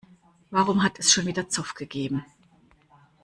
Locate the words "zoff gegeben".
1.47-2.25